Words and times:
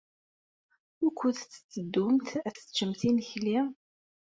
Wukud 1.01 1.35
tetteddumt 1.51 2.29
ad 2.47 2.55
teččemt 2.55 3.01
imekli? 3.09 3.57